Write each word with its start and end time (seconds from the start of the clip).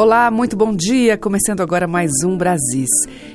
Olá, 0.00 0.30
muito 0.30 0.56
bom 0.56 0.72
dia. 0.76 1.18
Começando 1.18 1.60
agora 1.60 1.88
mais 1.88 2.12
um 2.24 2.36
Brasis. 2.38 2.88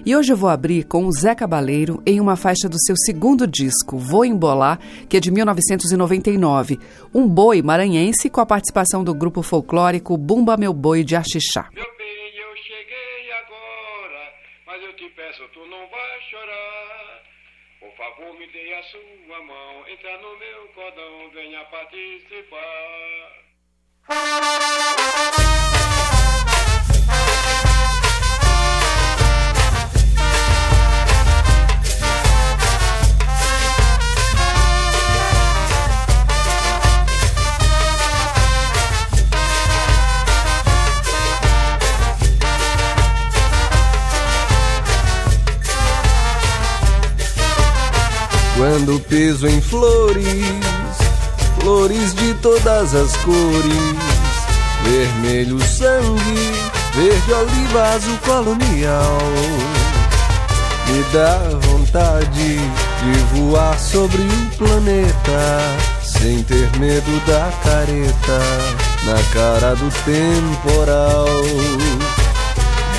E 0.05 0.15
hoje 0.15 0.31
eu 0.31 0.37
vou 0.37 0.49
abrir 0.49 0.85
com 0.85 1.05
o 1.05 1.11
Zé 1.11 1.35
Cabaleiro 1.35 2.01
em 2.05 2.21
uma 2.21 2.37
faixa 2.37 2.69
do 2.69 2.77
seu 2.79 2.95
segundo 2.95 3.45
disco, 3.45 3.97
Vou 3.97 4.23
Embolar, 4.23 4.79
que 5.09 5.17
é 5.17 5.19
de 5.19 5.29
1999. 5.29 6.79
Um 7.13 7.27
boi 7.27 7.61
maranhense 7.61 8.29
com 8.29 8.39
a 8.39 8.45
participação 8.45 9.03
do 9.03 9.13
grupo 9.13 9.41
folclórico 9.41 10.17
Bumba 10.17 10.55
Meu 10.55 10.73
Boi 10.73 11.03
de 11.03 11.17
Axixá. 11.17 11.67
Meu 11.73 11.83
bem, 11.97 12.31
eu 12.37 12.55
cheguei 12.55 13.29
agora, 13.43 14.31
mas 14.65 14.81
eu 14.83 14.95
te 14.95 15.09
peço, 15.17 15.43
tu 15.53 15.59
não 15.67 15.85
vai 15.91 16.21
chorar. 16.31 17.23
Por 17.81 17.91
favor, 17.97 18.39
me 18.39 18.47
dê 18.47 18.73
a 18.73 18.83
sua 18.83 19.43
mão, 19.43 19.83
entra 19.91 20.15
no 20.15 20.39
meu 20.39 20.69
cordão, 20.73 21.29
venha 21.33 21.59
participar. 21.65 22.63
Quando 48.55 48.99
piso 49.09 49.47
em 49.47 49.59
flores, 49.59 50.45
flores 51.59 52.13
de 52.13 52.35
todas 52.35 52.93
as 52.93 53.17
cores, 53.17 53.97
vermelho 54.83 55.59
sangue, 55.59 56.51
verde 56.93 57.33
oliva, 57.33 57.83
azul 57.95 58.17
colonial. 58.19 59.17
Me 60.87 61.03
dá 61.11 61.39
vontade 61.67 62.27
de 62.29 63.19
voar 63.33 63.77
sobre 63.79 64.21
o 64.21 64.57
planeta, 64.57 65.59
sem 66.03 66.43
ter 66.43 66.69
medo 66.77 67.25
da 67.25 67.51
careta, 67.63 68.39
na 69.03 69.33
cara 69.33 69.75
do 69.75 69.89
temporal. 70.05 71.25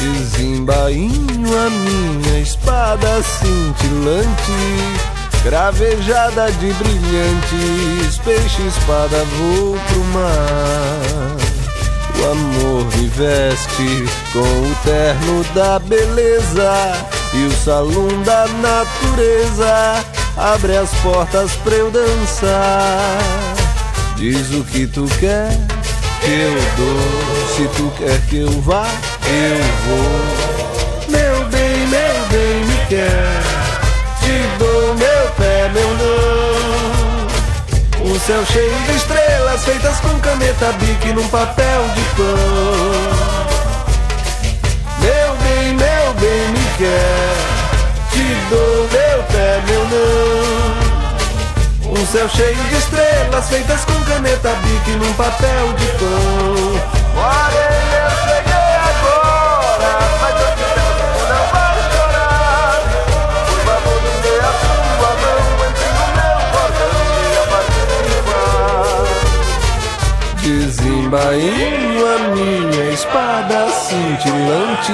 Desembainho 0.01 1.49
a 1.57 1.71
minha 1.71 2.41
espada 2.41 3.23
cintilante 3.23 5.14
Gravejada 5.45 6.51
de 6.53 6.73
brilhantes, 6.73 8.19
peixe 8.25 8.63
espada 8.63 9.23
vou 9.37 9.77
pro 9.89 10.05
mar. 10.05 11.37
O 12.19 12.31
amor 12.31 12.87
me 12.97 13.09
veste 13.09 14.07
com 14.33 14.39
o 14.41 14.75
terno 14.83 15.45
da 15.55 15.79
beleza 15.79 16.93
e 17.35 17.45
o 17.45 17.53
salão 17.53 18.09
da 18.25 18.47
natureza 18.49 20.03
abre 20.39 20.79
as 20.79 20.89
portas 21.03 21.53
pra 21.57 21.75
eu 21.75 21.91
dançar. 21.91 23.19
Diz 24.17 24.51
o 24.51 24.65
que 24.65 24.87
tu 24.87 25.05
quer 25.21 25.51
que 26.23 26.31
eu 26.31 26.55
dou, 26.79 27.55
se 27.55 27.69
tu 27.77 27.93
quer 27.99 28.19
que 28.31 28.39
eu 28.39 28.63
vá, 28.63 28.87
eu 29.27 29.59
vou. 29.87 31.11
Meu 31.11 31.45
bem, 31.51 31.87
meu 31.89 32.29
bem, 32.31 32.65
me 32.65 32.87
quer 32.89 33.54
Um 38.15 38.21
céu 38.21 38.47
cheio 38.47 38.73
de 38.87 38.95
estrelas 38.95 39.65
feitas 39.65 39.99
com 39.99 40.17
caneta 40.21 40.71
bique 40.75 41.13
num 41.13 41.27
papel 41.31 41.83
de 41.97 42.03
pão. 42.15 42.27
Meu 45.01 45.35
bem, 45.43 45.75
meu 45.75 46.15
bem, 46.21 46.49
me 46.51 46.65
quer. 46.79 47.35
Te 48.13 48.23
dou 48.51 48.89
meu 48.93 49.25
pé, 49.25 49.61
meu 49.67 49.85
não. 49.89 50.75
Um 52.01 52.07
céu 52.07 52.29
cheio 52.29 52.55
de 52.55 52.77
estrelas 52.77 53.49
feitas 53.49 53.85
com 53.85 54.01
caneta 54.05 54.55
bique 54.63 54.93
num 54.93 55.13
papel 55.15 55.73
de 55.73 55.87
pão. 55.99 56.44
A 71.15 71.31
Desembainho 71.31 72.07
a 72.07 72.19
minha 72.35 72.91
espada 72.91 73.69
cintilante, 73.71 74.93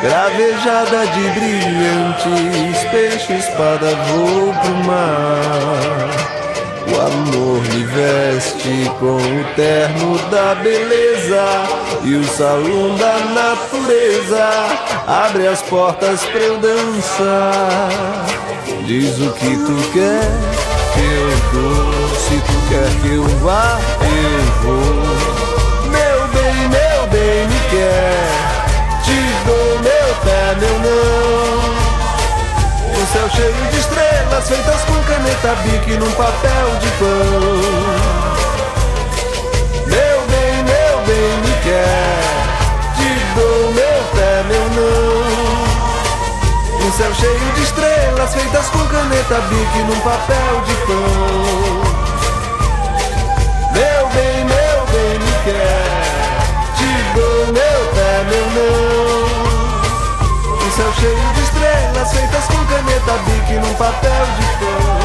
gravejada 0.00 1.06
de 1.08 1.20
brilhantes, 1.38 2.90
peixe 2.90 3.32
espada 3.34 3.94
vou 4.08 4.52
pro 4.54 4.74
mar. 4.84 6.24
O 6.86 7.00
amor 7.00 7.60
me 7.62 7.84
veste 7.84 8.90
com 8.98 9.16
o 9.16 9.44
terno 9.54 10.18
da 10.30 10.54
beleza 10.56 11.44
e 12.04 12.14
o 12.14 12.24
salão 12.24 12.94
da 12.96 13.18
natureza 13.34 14.48
abre 15.06 15.46
as 15.46 15.62
portas 15.62 16.24
pra 16.24 16.40
eu 16.40 16.58
dançar. 16.58 18.26
Diz 18.86 19.18
o 19.18 19.32
que 19.32 19.56
tu 19.56 19.92
quer 19.92 20.64
que 20.94 21.00
eu 21.00 21.60
dou, 21.60 22.08
se 22.16 22.36
tu 22.36 22.68
quer 22.68 23.02
que 23.02 23.14
eu 23.14 23.24
vá, 23.40 23.80
eu 24.00 24.44
vou. 24.62 25.13
Bem, 27.24 27.46
me 27.48 27.58
quer, 27.70 28.20
te 29.02 29.16
dou 29.46 29.78
meu 29.78 30.08
pé, 30.24 30.42
meu 30.60 30.76
não. 30.80 31.72
Um 33.00 33.06
céu 33.06 33.26
cheio 33.30 33.64
de 33.70 33.78
estrelas 33.78 34.46
feitas 34.46 34.84
com 34.84 35.02
caneta 35.04 35.54
bique 35.62 35.96
num 35.96 36.12
papel 36.12 36.76
de 36.82 36.90
pão. 36.98 37.08
Meu 39.86 40.20
bem, 40.28 40.64
meu 40.64 40.98
bem, 41.06 41.38
me 41.40 41.54
quer, 41.62 42.20
te 42.94 43.08
dou 43.34 43.72
meu 43.72 44.04
pé, 44.14 44.42
meu 44.46 44.66
não. 44.76 45.24
Um 46.86 46.92
céu 46.92 47.14
cheio 47.14 47.52
de 47.54 47.62
estrelas 47.62 48.34
feitas 48.34 48.68
com 48.68 48.86
caneta 48.86 49.40
bique 49.48 49.78
num 49.78 50.00
papel 50.00 50.60
de 50.66 50.74
pão. 50.84 51.73
Bique 63.18 63.54
num 63.54 63.74
papel 63.74 64.26
de 64.36 64.42
pão. 64.58 65.04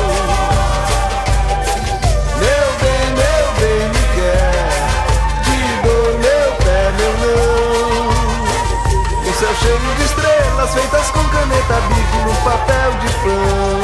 Meu 2.39 2.67
bem, 2.81 3.05
meu 3.19 3.45
bem, 3.59 3.81
me 3.89 4.03
quer, 4.15 4.53
te 5.43 5.57
dou 5.83 6.05
meu 6.17 6.49
pé, 6.63 6.81
meu 6.97 7.13
não. 7.21 8.09
Um 9.29 9.33
céu 9.33 9.53
cheio 9.61 9.89
de 9.97 10.03
estrelas 10.03 10.71
feitas 10.73 11.07
com 11.11 11.23
caneta 11.29 11.75
bique 11.89 12.17
num 12.25 12.39
papel 12.43 12.91
de 13.01 13.09
pão. 13.23 13.79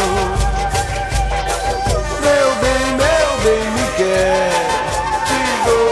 Meu 2.22 2.50
bem, 2.62 2.86
meu 2.98 3.28
bem, 3.44 3.64
me 3.72 3.86
quer, 3.98 4.50
te 5.26 5.40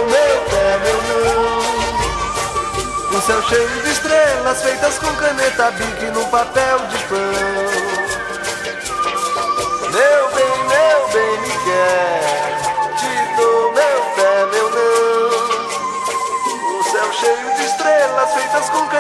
meu 0.10 0.36
pé, 0.50 0.68
meu 0.84 1.00
não. 1.10 3.18
Um 3.18 3.22
céu 3.22 3.42
cheio 3.44 3.82
de 3.84 3.90
estrelas 3.92 4.62
feitas 4.64 4.98
com 4.98 5.14
caneta 5.16 5.72
bique 5.72 6.06
num 6.06 6.26
papel 6.26 6.80
de 6.90 6.98
pão. 7.06 7.93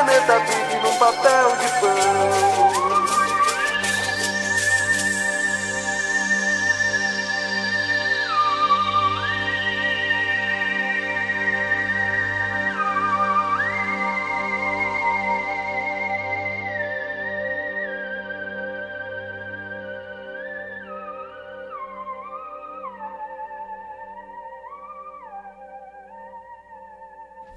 planeta 0.04 0.40
vive 0.40 0.76
num 0.82 0.98
papel 0.98 1.56
de 1.58 1.80
pão. 1.80 2.44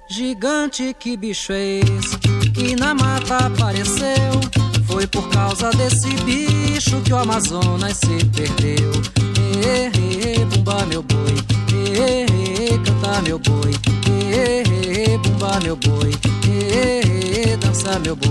Gigante, 0.09 0.95
que 0.97 1.17
bicho 1.17 1.51
é 1.51 1.79
esse? 1.79 2.36
Que 2.57 2.75
na 2.75 2.95
mata 2.95 3.37
apareceu? 3.37 4.33
Foi 4.87 5.05
por 5.05 5.29
causa 5.29 5.69
desse 5.71 6.09
bicho 6.25 6.99
que 7.01 7.13
o 7.13 7.17
Amazonas 7.17 7.97
se 7.97 8.25
perdeu. 8.35 8.91
E, 9.61 10.41
e, 10.41 10.45
bumba 10.45 10.83
meu 10.87 11.03
boi, 11.03 11.35
e, 11.71 12.73
e, 12.73 12.79
canta 12.79 13.21
meu 13.21 13.37
boi, 13.37 13.71
e, 14.09 15.13
e, 15.13 15.17
bumba 15.19 15.59
meu 15.61 15.75
boi, 15.75 16.11
e, 16.47 17.55
dança 17.57 17.99
meu 17.99 18.15
boi. 18.15 18.27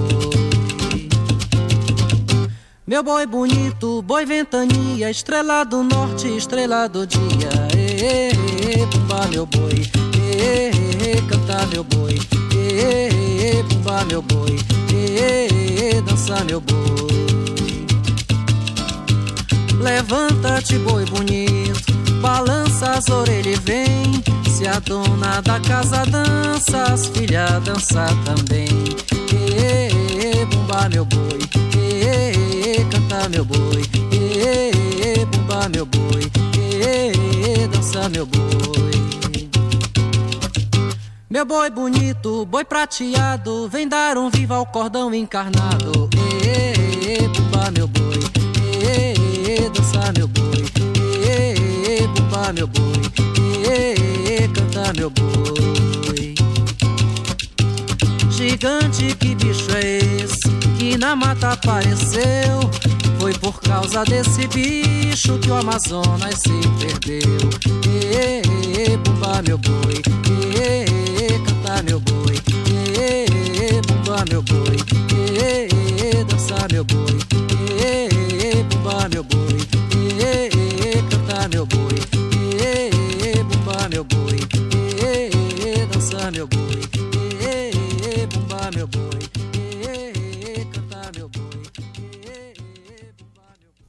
Meu 2.85 3.03
boi 3.03 3.27
bonito, 3.27 4.03
boi 4.03 4.25
ventania, 4.25 5.09
estrela 5.11 5.65
do 5.65 5.85
norte, 5.85 6.27
estrela 6.37 6.89
do 6.89 7.07
dia. 7.07 7.51
E, 7.77 8.81
e, 8.81 8.87
bumba 8.87 9.27
meu 9.29 9.47
boi, 9.47 9.89
e, 10.17 11.17
e, 11.17 11.23
canta 11.29 11.67
meu 11.67 11.85
boi, 11.85 12.19
e, 12.77 13.59
e, 13.59 13.63
bumba 13.63 14.05
meu 14.05 14.21
boi, 14.21 14.59
e, 14.93 16.01
dança 16.03 16.45
meu 16.45 16.61
boi. 16.61 16.77
Levanta-te, 19.81 20.79
boi 20.81 21.05
bonito, 21.07 21.93
balança 22.21 22.91
as 22.93 23.09
orelhas 23.09 23.47
e 23.47 23.61
vem. 23.61 24.23
Se 24.51 24.67
a 24.67 24.79
dona 24.81 25.41
da 25.43 25.61
casa 25.61 26.05
dança, 26.07 26.83
as 26.93 27.07
filhas 27.07 27.63
dança 27.65 28.07
também. 28.25 28.69
E, 29.33 30.45
bumba 30.47 30.89
meu 30.91 31.05
boi, 31.07 31.39
e, 31.79 32.85
canta 32.91 33.29
meu 33.31 33.45
boi, 33.45 33.83
e, 34.13 35.25
bumba 35.27 35.69
meu 35.71 35.87
boi, 35.87 36.31
e, 36.59 37.67
dança 37.69 38.09
meu 38.11 38.27
boi. 38.27 39.06
Meu 41.29 41.45
boi 41.45 41.69
bonito, 41.71 42.47
boi 42.47 42.65
prateado, 42.65 43.69
vem 43.69 43.89
dar 43.89 44.17
um 44.17 44.31
viva 44.31 44.55
ao 44.55 44.65
cordão 44.65 45.13
encarnado. 45.13 46.09
E, 46.15 47.27
bumba 47.27 47.69
meu 47.73 47.89
boi, 47.89 48.21
e, 48.81 49.69
dança 49.71 50.13
meu 50.17 50.29
boi, 50.29 50.65
e, 51.19 52.07
bumba 52.07 52.53
meu 52.53 52.69
boi, 52.69 53.03
e, 53.69 54.47
canta 54.47 54.93
meu 54.93 55.11
boi. 55.11 56.37
Gigante, 58.31 59.13
que 59.17 59.35
bicho 59.35 59.77
é 59.77 59.97
esse 59.97 60.49
que 60.79 60.97
na 60.97 61.17
mata 61.17 61.55
apareceu? 61.55 62.61
Foi 63.19 63.35
por 63.35 63.61
causa 63.63 64.05
desse 64.05 64.47
bicho 64.47 65.37
que 65.41 65.51
o 65.51 65.57
Amazonas 65.57 66.39
se 66.39 66.69
perdeu. 66.79 67.51
E, 67.85 68.97
bumba 68.99 69.43
meu 69.43 69.59
boi, 69.59 70.03
e, 70.55 70.56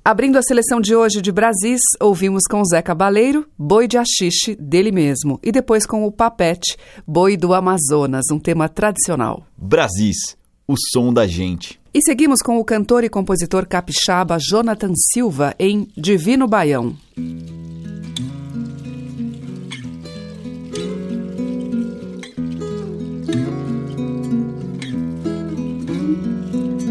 Abrindo 0.09 0.37
a 0.37 0.41
seleção 0.41 0.79
de 0.79 0.95
hoje 0.95 1.21
de 1.21 1.33
Brasis, 1.33 1.81
ouvimos 1.99 2.43
com 2.49 2.63
Zé 2.63 2.81
Cabaleiro, 2.81 3.45
Boi 3.59 3.89
de 3.89 3.97
Axixe, 3.97 4.55
dele 4.55 4.89
mesmo, 4.89 5.37
e 5.43 5.51
depois 5.51 5.85
com 5.85 6.05
o 6.05 6.11
Papete, 6.13 6.77
Boi 7.05 7.35
do 7.35 7.53
Amazonas, 7.53 8.23
um 8.31 8.39
tema 8.39 8.69
tradicional. 8.69 9.45
Brasis, 9.57 10.37
o 10.65 10.75
som 10.93 11.11
da 11.11 11.27
gente. 11.27 11.77
E 11.93 12.01
seguimos 12.01 12.41
com 12.41 12.57
o 12.57 12.63
cantor 12.63 13.03
e 13.03 13.09
compositor 13.09 13.67
capixaba 13.67 14.37
Jonathan 14.39 14.93
Silva 15.11 15.53
em 15.59 15.89
Divino 15.97 16.47
Baião. 16.47 16.95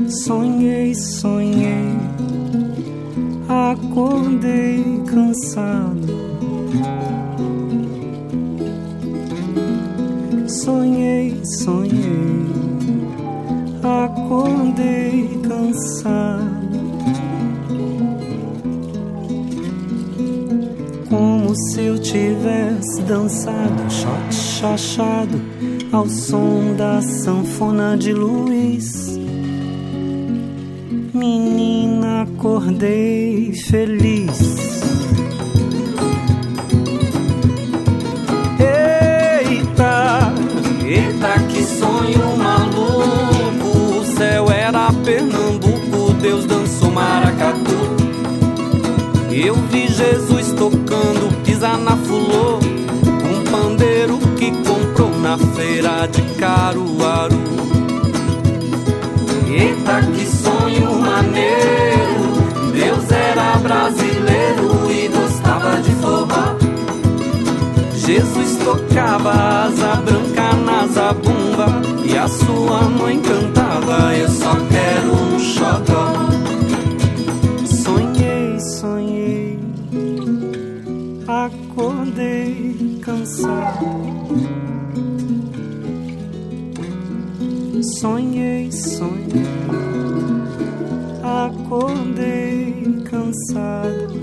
Sonhei, 0.07 0.95
sonhei, 0.95 2.16
acordei 3.48 5.02
cansado. 5.06 6.26
Sonhei, 10.48 11.40
sonhei, 11.62 12.46
acordei 13.82 15.40
cansado. 15.48 16.56
Como 21.08 21.54
se 21.54 21.82
eu 21.82 21.98
tivesse 21.98 23.02
dançado, 23.02 23.90
shot 23.90 24.34
chachado, 24.34 25.40
ao 25.93 26.08
som 26.08 26.75
da 26.76 27.00
sanfona 27.00 27.96
de 27.96 28.12
Luiz. 28.12 29.16
Menina, 31.14 31.66
acordei 32.46 33.52
feliz. 33.52 34.38
Eita, 38.60 40.32
Eita, 40.84 41.40
que 41.48 41.64
sonho 41.64 42.37
maluco! 42.37 43.98
O 43.98 44.04
céu 44.16 44.48
era 44.50 44.93
Pernambuco, 45.04 46.12
Deus 46.22 46.46
dançou 46.46 46.93
maracatu. 46.93 47.75
Eu 49.32 49.56
vi 49.70 49.88
Jesus 49.88 50.52
tocando, 50.52 51.43
pisar 51.44 51.76
na 51.78 51.96
fulô, 51.96 52.58
um 52.58 53.43
pandeiro 53.50 54.19
que 54.38 54.52
comprou 54.62 55.10
na 55.19 55.37
feira 55.37 56.06
de 56.06 56.22
Caruaru. 56.38 57.45
Jesus 68.06 68.56
tocava 68.58 69.32
asa 69.32 69.96
branca 69.96 70.53
na 70.65 70.86
zabumba 70.86 71.67
e 72.05 72.17
a 72.17 72.29
sua 72.29 72.82
mãe 72.82 73.20
cantava 73.20 74.15
Eu 74.15 74.29
só 74.29 74.55
quero 74.70 75.13
um 75.13 75.39
xodó. 75.41 76.13
sonhei, 77.67 78.60
sonhei, 78.60 79.58
acordei 81.27 83.01
cansado. 83.03 83.86
Sonhei, 87.98 88.70
sonhei, 88.70 89.46
acordei 91.25 93.03
cansado. 93.10 94.16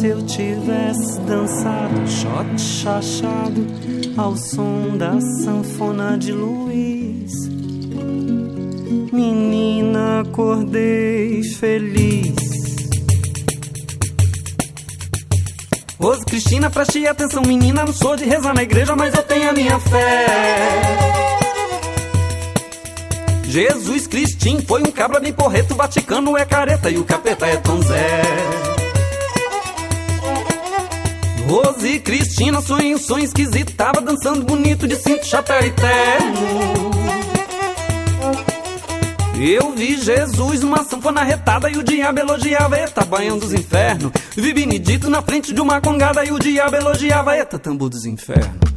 Se 0.00 0.06
eu 0.06 0.22
tivesse 0.22 1.20
dançado, 1.20 2.08
shot 2.08 2.58
chachado, 2.58 3.66
ao 4.16 4.34
som 4.34 4.96
da 4.96 5.20
sanfona 5.20 6.16
de 6.16 6.32
Luiz. 6.32 7.30
Menina, 9.12 10.20
acordei 10.20 11.42
feliz. 11.42 12.34
Ô 15.98 16.12
Cristina, 16.24 16.70
preste 16.70 17.06
atenção, 17.06 17.42
menina. 17.42 17.84
Não 17.84 17.92
sou 17.92 18.16
de 18.16 18.24
rezar 18.24 18.54
na 18.54 18.62
igreja, 18.62 18.96
mas 18.96 19.12
eu 19.14 19.22
tenho 19.22 19.50
a 19.50 19.52
minha 19.52 19.78
fé. 19.78 20.26
Jesus 23.44 24.06
Cristim 24.06 24.62
foi 24.62 24.80
um 24.80 24.90
cabra 24.90 25.20
bem 25.20 25.34
porreto, 25.34 25.74
Vaticano 25.74 26.38
é 26.38 26.46
careta 26.46 26.88
e 26.88 26.96
o 26.96 27.04
capeta 27.04 27.46
é 27.46 27.56
Tom 27.56 27.82
Zé. 27.82 28.69
Rose 31.50 31.84
e 31.84 31.98
Cristina, 31.98 32.60
sonho, 32.60 32.96
sonho 32.96 33.24
esquisito, 33.24 33.74
tava 33.74 34.00
dançando 34.00 34.44
bonito 34.44 34.86
de 34.86 34.94
cinto, 34.94 35.26
chapéu 35.26 35.58
e 35.66 35.70
terno. 35.72 36.90
Eu 39.36 39.72
vi 39.72 40.00
Jesus 40.00 40.60
numa 40.60 40.84
sanfona 40.84 41.24
retada 41.24 41.68
e 41.68 41.76
o 41.76 41.82
diabo 41.82 42.20
elogiava 42.20 42.78
Eita, 42.78 43.04
banhão 43.04 43.36
dos 43.36 43.52
infernos. 43.52 44.12
Vi 44.36 44.54
Benedito 44.54 45.10
na 45.10 45.22
frente 45.22 45.52
de 45.52 45.60
uma 45.60 45.80
congada 45.80 46.24
e 46.24 46.30
o 46.30 46.38
diabo 46.38 46.76
elogiava 46.76 47.36
Eita, 47.36 47.58
tambor 47.58 47.88
dos 47.88 48.04
infernos. 48.04 48.69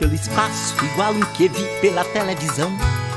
Pelo 0.00 0.14
espaço, 0.14 0.74
igual 0.82 1.12
um 1.12 1.20
que 1.34 1.48
vi 1.48 1.62
pela 1.80 2.02
televisão. 2.06 2.72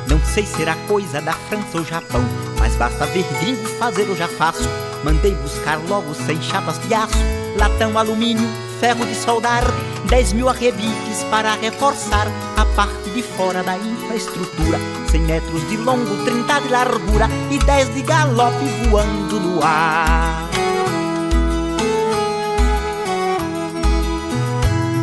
Não 0.08 0.20
sei 0.26 0.46
se 0.46 0.62
era 0.62 0.76
coisa 0.88 1.22
da 1.22 1.32
França 1.32 1.78
ou 1.78 1.86
Japão, 1.86 2.22
mas 2.60 2.76
basta 2.76 3.06
ver 3.08 3.26
gringo 3.40 3.66
fazer 3.80 4.08
eu 4.08 4.16
já 4.16 4.28
faço. 4.28 4.70
Mandei 5.04 5.34
buscar 5.36 5.80
logo 5.88 6.14
sem 6.14 6.40
chapas 6.42 6.78
de 6.86 6.94
aço, 6.94 7.18
latão, 7.58 7.98
alumínio, 7.98 8.48
ferro 8.80 9.06
de 9.06 9.16
soldar, 9.16 9.64
10 10.10 10.34
mil 10.34 10.50
arrebites 10.50 11.24
para 11.32 11.56
reforçar 11.56 12.28
a 12.58 12.66
parte 12.76 13.10
de 13.12 13.24
fora 13.24 13.64
da 13.64 13.78
infraestrutura. 13.78 14.78
100 15.10 15.22
metros 15.22 15.70
de 15.70 15.78
longo, 15.78 16.24
30 16.26 16.60
de 16.60 16.68
largura 16.68 17.30
e 17.50 17.58
10 17.60 17.94
de 17.94 18.02
galope 18.02 18.66
voando 18.90 19.40
no 19.40 19.64
ar. 19.64 20.50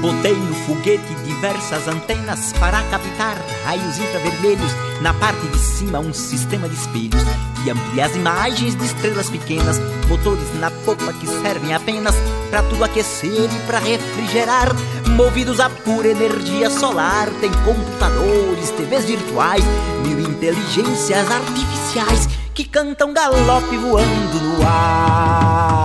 Botei 0.00 0.34
no 0.34 0.54
foguete 0.54 1.14
diversas 1.40 1.88
antenas 1.88 2.52
para 2.60 2.82
captar 2.90 3.34
raios 3.64 3.98
infravermelhos. 3.98 4.72
Na 5.00 5.14
parte 5.14 5.46
de 5.48 5.58
cima, 5.58 5.98
um 5.98 6.12
sistema 6.12 6.68
de 6.68 6.74
espelhos 6.74 7.22
que 7.64 7.70
amplia 7.70 8.04
as 8.04 8.14
imagens 8.14 8.76
de 8.76 8.84
estrelas 8.84 9.30
pequenas. 9.30 9.78
Motores 10.06 10.54
na 10.60 10.70
popa 10.70 11.14
que 11.14 11.26
servem 11.26 11.72
apenas 11.72 12.14
para 12.50 12.62
tudo 12.64 12.84
aquecer 12.84 13.48
e 13.50 13.66
para 13.66 13.78
refrigerar. 13.78 14.68
Movidos 15.16 15.60
a 15.60 15.70
pura 15.70 16.08
energia 16.08 16.68
solar, 16.68 17.30
tem 17.40 17.50
computadores, 17.64 18.70
TVs 18.72 19.06
virtuais, 19.06 19.64
mil 20.04 20.20
inteligências 20.20 21.30
artificiais 21.30 22.28
que 22.52 22.64
cantam 22.64 23.14
galope 23.14 23.78
voando 23.78 24.40
no 24.42 24.66
ar. 24.66 25.79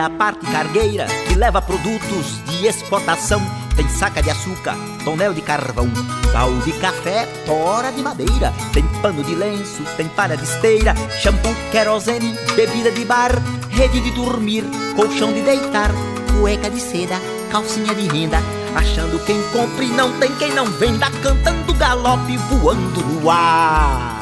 A 0.00 0.10
parte 0.10 0.46
cargueira 0.46 1.06
que 1.28 1.34
leva 1.34 1.60
produtos 1.60 2.42
de 2.46 2.66
exportação. 2.66 3.40
Tem 3.76 3.88
saca 3.88 4.22
de 4.22 4.30
açúcar, 4.30 4.76
tonel 5.04 5.32
de 5.32 5.40
carvão, 5.40 5.88
baú 6.32 6.58
de 6.60 6.72
café, 6.72 7.26
tora 7.46 7.90
de 7.92 8.02
madeira. 8.02 8.52
Tem 8.72 8.82
pano 9.00 9.22
de 9.22 9.34
lenço, 9.34 9.82
tem 9.96 10.08
palha 10.08 10.36
de 10.36 10.44
esteira, 10.44 10.94
shampoo, 11.18 11.54
querosene, 11.70 12.34
bebida 12.56 12.90
de 12.90 13.04
bar, 13.04 13.32
rede 13.70 14.00
de 14.00 14.10
dormir, 14.10 14.64
colchão 14.96 15.32
de 15.32 15.42
deitar, 15.42 15.90
cueca 16.38 16.68
de 16.68 16.80
seda, 16.80 17.16
calcinha 17.50 17.94
de 17.94 18.08
renda. 18.08 18.38
Achando 18.74 19.18
quem 19.24 19.40
compre, 19.52 19.86
não 19.86 20.18
tem 20.18 20.34
quem 20.36 20.52
não 20.52 20.66
venda, 20.66 21.10
cantando 21.22 21.74
galope 21.74 22.36
voando 22.36 23.02
no 23.02 23.30
ar. 23.30 24.19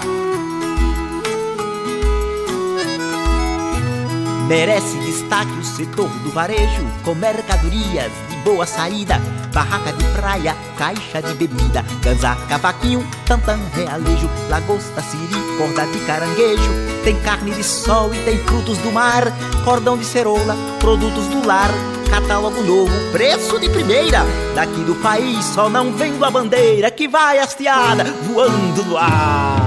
Merece 4.49 4.97
destaque 5.00 5.52
o 5.52 5.62
setor 5.62 6.09
do 6.09 6.31
varejo, 6.31 6.83
com 7.05 7.14
mercadorias 7.14 8.11
de 8.31 8.37
boa 8.37 8.64
saída, 8.64 9.21
barraca 9.52 9.93
de 9.93 10.02
praia, 10.19 10.57
caixa 10.78 11.21
de 11.21 11.35
bebida, 11.35 11.85
ganzá, 12.00 12.35
cavaquinho, 12.49 13.07
tantã, 13.26 13.59
realejo, 13.75 14.26
lagosta, 14.49 15.02
siri, 15.02 15.59
corda 15.59 15.85
de 15.88 15.99
caranguejo, 16.07 16.71
tem 17.05 17.21
carne 17.21 17.50
de 17.50 17.62
sol 17.62 18.14
e 18.14 18.19
tem 18.25 18.38
frutos 18.38 18.78
do 18.78 18.90
mar, 18.90 19.25
cordão 19.67 19.99
de 19.99 20.07
cerola, 20.07 20.57
produtos 20.78 21.26
do 21.26 21.47
lar, 21.47 21.71
catálogo 22.09 22.62
novo, 22.62 23.12
preço 23.12 23.61
de 23.61 23.69
primeira, 23.69 24.25
daqui 24.55 24.81
do 24.81 24.95
país 25.02 25.45
só 25.45 25.69
não 25.69 25.93
vendo 25.93 26.25
a 26.25 26.31
bandeira 26.31 26.90
que 26.90 27.07
vai 27.07 27.38
hasteada 27.38 28.05
voando 28.23 28.83
no 28.83 28.97
ar. 28.97 29.58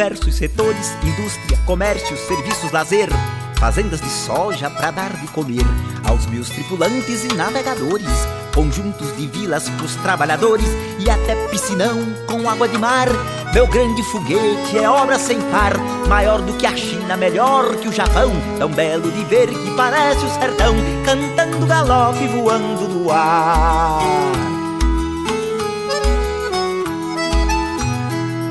Diversos 0.00 0.34
setores: 0.34 0.94
indústria, 1.02 1.58
comércio, 1.66 2.16
serviços, 2.16 2.72
lazer, 2.72 3.10
fazendas 3.58 4.00
de 4.00 4.08
soja 4.08 4.70
para 4.70 4.90
dar 4.90 5.12
de 5.12 5.26
comer 5.28 5.64
aos 6.08 6.24
meus 6.24 6.48
tripulantes 6.48 7.24
e 7.24 7.34
navegadores, 7.34 8.08
conjuntos 8.54 9.14
de 9.18 9.26
vilas 9.26 9.68
pros 9.68 9.94
trabalhadores 9.96 10.66
e 10.98 11.10
até 11.10 11.34
piscinão 11.48 11.98
com 12.26 12.48
água 12.48 12.66
de 12.66 12.78
mar. 12.78 13.08
Meu 13.52 13.66
grande 13.66 14.02
foguete 14.04 14.78
é 14.78 14.88
obra 14.88 15.18
sem 15.18 15.38
par, 15.50 15.76
maior 16.08 16.40
do 16.40 16.54
que 16.54 16.66
a 16.66 16.74
China, 16.74 17.14
melhor 17.18 17.76
que 17.76 17.88
o 17.88 17.92
Japão, 17.92 18.32
tão 18.58 18.70
belo 18.70 19.10
de 19.10 19.24
ver 19.26 19.48
que 19.48 19.76
parece 19.76 20.24
o 20.24 20.30
sertão, 20.30 20.74
cantando 21.04 21.66
galope 21.66 22.26
voando 22.28 22.88
no 22.88 23.10
ar. 23.10 24.49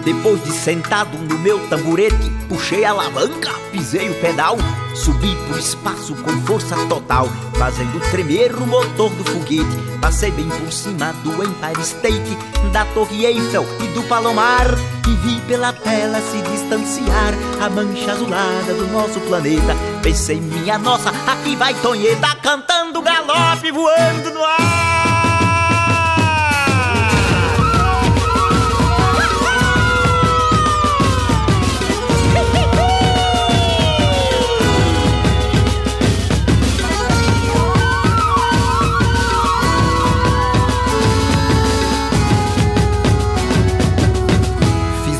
Depois 0.09 0.43
de 0.43 0.51
sentado 0.51 1.19
no 1.19 1.37
meu 1.37 1.59
tamborete, 1.67 2.31
puxei 2.49 2.83
a 2.83 2.89
alavanca, 2.89 3.53
pisei 3.71 4.09
o 4.09 4.15
pedal, 4.15 4.57
subi 4.95 5.35
pro 5.47 5.59
espaço 5.59 6.15
com 6.15 6.31
força 6.47 6.75
total, 6.87 7.27
fazendo 7.59 7.99
tremer 8.09 8.55
o 8.55 8.65
motor 8.65 9.11
do 9.11 9.23
foguete. 9.23 9.77
Passei 10.01 10.31
bem 10.31 10.49
por 10.49 10.71
cima 10.73 11.13
do 11.23 11.31
Empire 11.43 11.81
State, 11.83 12.37
da 12.73 12.85
Torre 12.85 13.23
Eiffel 13.23 13.63
e 13.83 13.87
do 13.89 14.01
Palomar, 14.07 14.65
e 15.07 15.15
vi 15.17 15.39
pela 15.41 15.73
tela 15.73 16.19
se 16.21 16.41
distanciar 16.41 17.35
a 17.61 17.69
mancha 17.69 18.11
azulada 18.11 18.73
do 18.73 18.87
nosso 18.87 19.19
planeta. 19.19 19.75
Pensei, 20.01 20.41
minha 20.41 20.79
nossa, 20.79 21.11
aqui 21.27 21.55
vai 21.55 21.75
Tonheta 21.75 22.35
cantando 22.41 22.99
galope 22.99 23.71
voando 23.71 24.31
no 24.31 24.43
ar. 24.43 24.98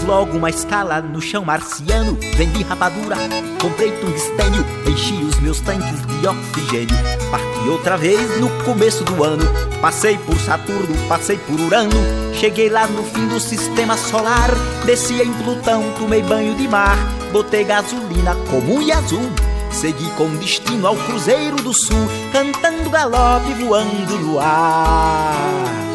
Logo 0.10 0.36
uma 0.36 0.50
escala 0.50 1.02
no 1.02 1.22
chão 1.22 1.46
marciano, 1.46 2.18
vendi 2.36 2.64
rapadura, 2.64 3.16
comprei 3.62 3.92
tungstênio, 3.92 4.66
enchi 4.88 5.14
os 5.14 5.40
meus 5.40 5.60
tanques 5.60 6.02
de 6.08 6.28
oxigênio. 6.28 6.96
Parti 7.30 7.70
outra 7.70 7.96
vez 7.96 8.40
no 8.40 8.50
começo 8.64 9.04
do 9.04 9.24
ano, 9.24 9.46
passei 9.80 10.18
por 10.18 10.36
Saturno, 10.40 10.98
passei 11.08 11.38
por 11.38 11.60
Urano, 11.60 11.96
cheguei 12.34 12.70
lá 12.70 12.88
no 12.88 13.04
fim 13.04 13.28
do 13.28 13.40
sistema 13.40 13.96
solar, 13.96 14.50
desci 14.84 15.22
em 15.22 15.32
Plutão, 15.44 15.84
tomei 16.00 16.24
banho 16.24 16.56
de 16.56 16.68
mar, 16.68 16.98
botei 17.32 17.64
gasolina 17.64 18.34
comum 18.50 18.82
e 18.82 18.92
azul. 18.92 19.30
Segui 19.70 20.10
com 20.18 20.28
destino 20.38 20.88
ao 20.88 20.96
Cruzeiro 20.96 21.58
do 21.58 21.72
Sul, 21.72 22.10
cantando 22.34 22.90
galope 22.90 23.54
voando 23.54 24.18
no 24.18 24.40
ar. 24.40 25.89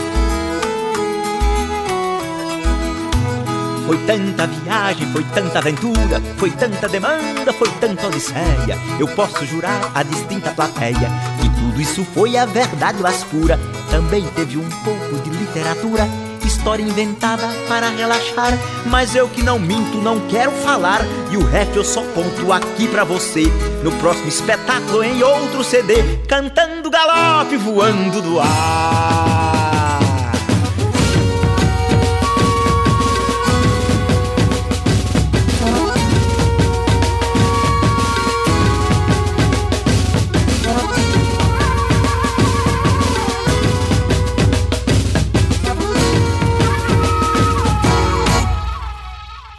Foi 3.94 4.07
tanta 4.07 4.48
viagem, 4.48 5.12
foi 5.12 5.22
tanta 5.33 5.59
aventura, 5.61 6.20
foi 6.37 6.50
tanta 6.50 6.88
demanda, 6.88 7.52
foi 7.52 7.68
tanta 7.80 8.09
odisseia. 8.09 8.76
Eu 8.98 9.07
posso 9.07 9.46
jurar 9.46 9.92
a 9.94 10.02
distinta 10.02 10.50
plateia 10.50 11.09
que 11.40 11.48
tudo 11.50 11.80
isso 11.80 12.04
foi 12.12 12.37
a 12.37 12.44
verdade 12.44 13.00
mais 13.00 13.22
pura. 13.22 13.57
Também 13.92 14.26
teve 14.35 14.59
um 14.59 14.68
pouco 14.83 15.22
de 15.22 15.30
literatura, 15.30 16.09
história 16.44 16.83
inventada 16.83 17.46
para 17.68 17.88
relaxar. 17.88 18.50
Mas 18.85 19.14
eu 19.14 19.28
que 19.28 19.44
não 19.44 19.61
minto, 19.61 19.98
não 19.98 20.18
quero 20.26 20.50
falar. 20.50 21.00
E 21.30 21.37
o 21.37 21.44
resto 21.44 21.76
eu 21.76 21.85
só 21.85 22.02
conto 22.02 22.52
aqui 22.52 22.88
pra 22.88 23.04
você. 23.04 23.44
No 23.85 23.92
próximo 23.92 24.26
espetáculo, 24.26 25.04
em 25.04 25.22
outro 25.22 25.62
CD, 25.62 26.02
cantando 26.26 26.90
galope, 26.90 27.57
voando 27.57 28.20
do 28.20 28.40
ar. 28.40 29.34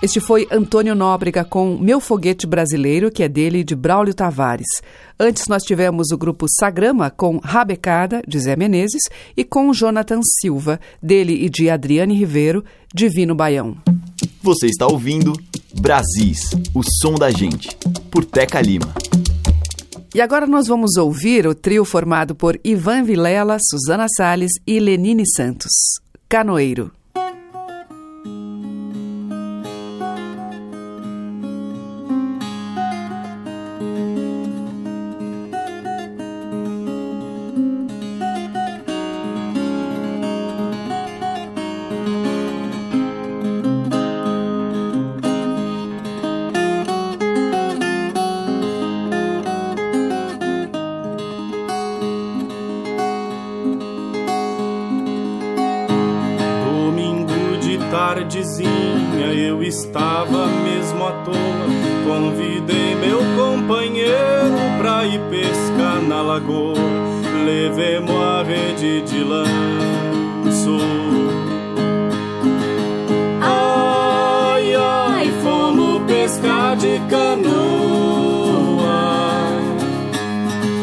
Este 0.05 0.19
foi 0.19 0.47
Antônio 0.51 0.93
Nóbrega 0.93 1.43
com 1.43 1.79
Meu 1.79 1.99
Foguete 1.99 2.45
Brasileiro, 2.45 3.09
que 3.09 3.23
é 3.23 3.27
dele 3.27 3.61
e 3.61 3.63
de 3.63 3.75
Braulio 3.75 4.13
Tavares. 4.13 4.67
Antes 5.19 5.47
nós 5.47 5.63
tivemos 5.63 6.11
o 6.11 6.17
grupo 6.17 6.45
Sagrama 6.47 7.09
com 7.09 7.39
Rabecada, 7.39 8.21
de 8.27 8.39
Zé 8.39 8.55
Menezes, 8.55 9.01
e 9.35 9.43
com 9.43 9.73
Jonathan 9.73 10.19
Silva, 10.39 10.79
dele 11.01 11.43
e 11.43 11.49
de 11.49 11.71
Adriane 11.71 12.13
Ribeiro, 12.13 12.63
Divino 12.93 13.33
Baião. 13.33 13.77
Você 14.43 14.67
está 14.67 14.85
ouvindo 14.85 15.33
Brasis, 15.81 16.51
o 16.71 16.83
som 17.01 17.15
da 17.15 17.31
gente, 17.31 17.75
por 18.11 18.23
Teca 18.23 18.61
Lima. 18.61 18.93
E 20.13 20.21
agora 20.21 20.45
nós 20.45 20.67
vamos 20.67 20.97
ouvir 20.97 21.47
o 21.47 21.55
trio 21.55 21.83
formado 21.83 22.35
por 22.35 22.59
Ivan 22.63 23.01
Vilela, 23.05 23.57
Suzana 23.59 24.05
Salles 24.15 24.51
e 24.67 24.79
Lenine 24.79 25.23
Santos. 25.27 25.71
Canoeiro. 26.29 26.91
Tardezinha 58.25 59.33
eu 59.33 59.61
estava 59.61 60.47
mesmo 60.47 61.05
à 61.05 61.11
toa. 61.23 61.35
Convidei 62.05 62.95
meu 62.95 63.19
companheiro 63.35 64.55
pra 64.79 65.05
ir 65.05 65.21
pescar 65.29 66.01
na 66.01 66.21
lagoa. 66.21 66.75
Levemos 67.45 68.15
a 68.15 68.43
rede 68.43 69.01
de 69.03 69.23
lanço. 69.23 70.77
Ai, 73.41 74.73
ai, 74.75 75.31
fomos 75.43 76.01
pescar 76.07 76.75
de 76.75 76.99
canoa. 77.09 77.45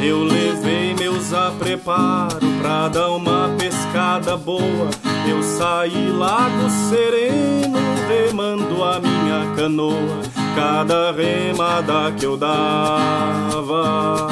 Eu 0.01 0.23
levei 0.23 0.95
meus 0.95 1.33
a 1.33 1.51
preparo 1.59 2.39
pra 2.61 2.89
dar 2.89 3.11
uma 3.11 3.51
pescada 3.59 4.37
boa 4.37 5.02
eu 5.33 5.43
saí 5.43 6.11
lá 6.11 6.49
do 6.49 6.69
sereno, 6.89 7.79
remando 8.07 8.85
a 8.85 9.01
minha 9.01 9.55
canoa, 9.57 10.21
cada 10.55 11.11
remada 11.13 12.13
que 12.19 12.27
eu 12.27 12.37
dava. 12.37 14.29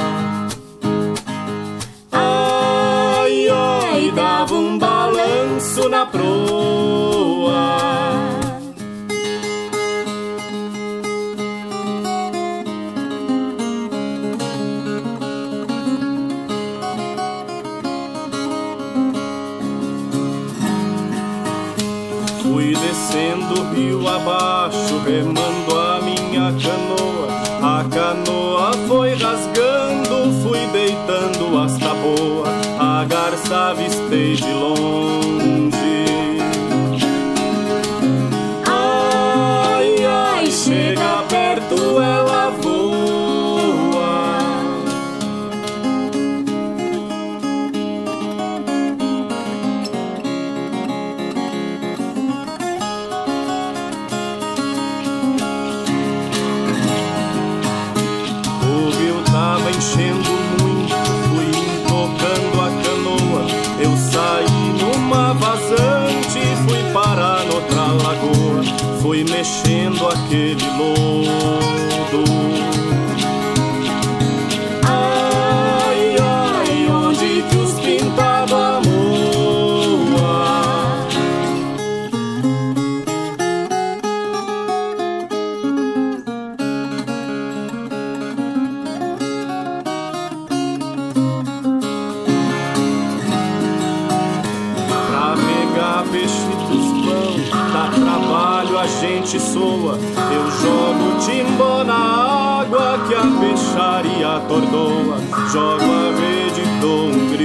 Ai, 2.12 3.48
ai, 3.48 4.12
dava 4.14 4.54
um 4.54 4.78
balanço 4.78 5.88
na 5.88 6.04
proa. 6.04 7.10
Descendo 22.68 23.62
rio 23.75 24.07
abaixo, 24.07 24.99
remando 25.05 25.79
a 25.79 26.01
minha 26.03 26.53
canoa. 26.53 27.29
A 27.62 27.85
canoa 27.85 28.73
foi 28.87 29.14
rasgando, 29.14 30.33
fui 30.42 30.66
deitando 30.73 31.59
as 31.59 31.77
taboa. 31.79 32.49
A 32.79 33.05
garça 33.05 33.70
avistei 33.70 34.35
de 34.35 34.53
longe. 34.53 35.19
Mexendo 70.30 70.60
aquele 70.60 71.19
a 98.80 98.86
gente 98.86 99.38
soa. 99.38 99.98
Eu 100.32 100.50
jogo 100.62 101.18
timbó 101.20 101.84
na 101.84 102.60
água 102.62 102.98
que 103.06 103.14
a 103.14 103.26
peixaria 103.38 104.36
atordoa. 104.36 105.18
Jogo 105.52 105.84
a 105.84 106.18
rede, 106.18 106.62
dou 106.80 107.08
um 107.08 107.28
grito. 107.28 107.39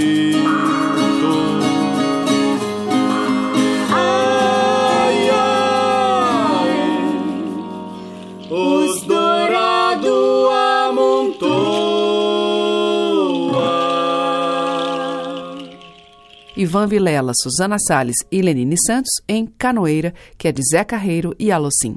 Ivan 16.66 16.88
Vilela, 16.88 17.32
Suzana 17.36 17.78
Salles 17.78 18.18
e 18.32 18.42
Lenine 18.42 18.76
Santos 18.88 19.12
em 19.30 19.46
Canoeira, 19.46 20.16
que 20.36 20.48
é 20.48 20.52
de 20.52 20.64
Zé 20.68 20.84
Carreiro 20.84 21.36
e 21.38 21.52
Alocim. 21.52 21.96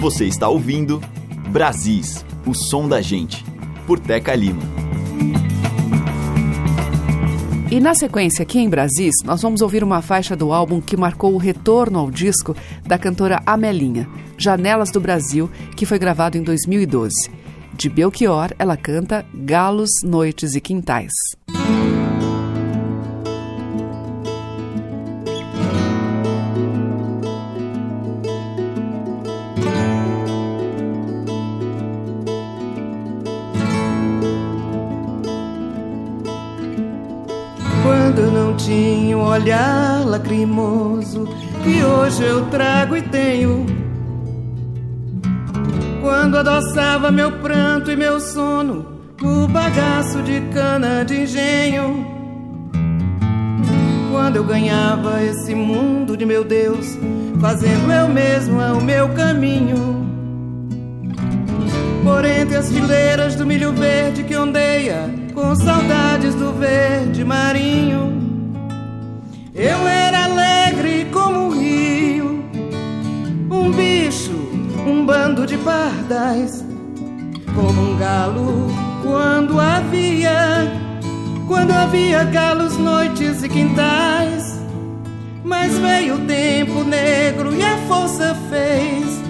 Você 0.00 0.24
está 0.24 0.48
ouvindo 0.48 1.00
Brasis, 1.50 2.24
o 2.44 2.52
som 2.52 2.88
da 2.88 3.00
gente, 3.00 3.44
por 3.86 4.00
Teca 4.00 4.34
Lima. 4.34 4.60
E 7.70 7.78
na 7.78 7.94
sequência, 7.94 8.42
aqui 8.42 8.58
em 8.58 8.68
Brasis, 8.68 9.14
nós 9.24 9.40
vamos 9.40 9.60
ouvir 9.60 9.84
uma 9.84 10.02
faixa 10.02 10.34
do 10.34 10.52
álbum 10.52 10.80
que 10.80 10.96
marcou 10.96 11.32
o 11.32 11.38
retorno 11.38 12.00
ao 12.00 12.10
disco 12.10 12.56
da 12.84 12.98
cantora 12.98 13.40
Amelinha, 13.46 14.08
Janelas 14.36 14.90
do 14.90 15.00
Brasil, 15.00 15.48
que 15.76 15.86
foi 15.86 15.98
gravado 16.00 16.36
em 16.36 16.42
2012. 16.42 17.30
De 17.72 17.88
Belchior, 17.88 18.52
ela 18.58 18.76
canta 18.76 19.24
Galos, 19.32 19.90
Noites 20.02 20.56
e 20.56 20.60
Quintais. 20.60 21.12
Olhar 39.30 40.04
lacrimoso 40.04 41.28
que 41.62 41.82
hoje 41.84 42.22
eu 42.22 42.46
trago 42.46 42.96
e 42.96 43.02
tenho. 43.02 43.66
Quando 46.00 46.38
adoçava 46.38 47.10
meu 47.10 47.32
pranto 47.38 47.90
e 47.90 47.96
meu 47.96 48.20
sono 48.20 48.86
no 49.20 49.46
bagaço 49.46 50.22
de 50.22 50.40
cana 50.52 51.04
de 51.04 51.22
engenho. 51.22 52.06
Quando 54.10 54.36
eu 54.36 54.44
ganhava 54.44 55.22
esse 55.22 55.54
mundo 55.54 56.16
de 56.16 56.24
meu 56.24 56.42
Deus, 56.42 56.98
fazendo 57.40 57.92
eu 57.92 58.08
mesma 58.08 58.72
o 58.72 58.80
meu 58.80 59.10
caminho. 59.10 60.00
Por 62.02 62.24
entre 62.24 62.56
as 62.56 62.72
fileiras 62.72 63.36
do 63.36 63.46
milho 63.46 63.72
verde 63.72 64.24
que 64.24 64.34
ondeia, 64.34 65.14
com 65.34 65.54
saudades 65.54 66.34
do 66.34 66.52
verde 66.52 67.24
marinho. 67.24 68.29
Eu 69.54 69.86
era 69.88 70.24
alegre 70.24 71.06
como 71.12 71.46
um 71.46 71.50
rio, 71.50 72.44
um 73.50 73.70
pardais, 75.64 76.64
como 77.54 77.80
um 77.80 77.96
galo 77.96 78.68
quando 79.02 79.60
havia, 79.60 80.70
quando 81.46 81.72
havia 81.72 82.24
galos, 82.24 82.76
noites 82.76 83.42
e 83.42 83.48
quintais. 83.48 84.60
Mas 85.44 85.76
veio 85.78 86.16
o 86.16 86.26
tempo 86.26 86.84
negro 86.84 87.54
e 87.54 87.62
a 87.62 87.76
força 87.88 88.36
fez 88.48 89.20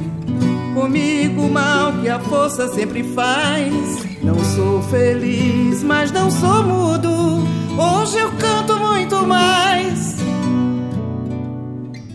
comigo 0.75 1.43
o 1.43 1.51
mal 1.51 1.93
que 2.01 2.09
a 2.09 2.19
força 2.19 2.69
sempre 2.69 3.03
faz. 3.03 4.07
Não 4.23 4.39
sou 4.57 4.83
feliz, 4.83 5.83
mas 5.83 6.13
não 6.13 6.31
sou 6.31 6.63
mudo. 6.63 7.60
Hoje 7.79 8.19
eu 8.19 8.31
canto 8.33 8.77
muito 8.77 9.27
mais. 9.27 10.17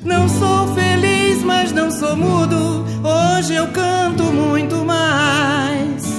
Não 0.04 0.28
sou 0.30 0.68
feliz, 0.76 1.44
mas 1.44 1.72
não 1.72 1.90
sou 1.90 2.16
mudo. 2.16 2.86
Hoje 3.04 3.56
eu 3.56 3.68
canto 3.68 4.24
muito 4.24 4.84
mais. 4.86 6.16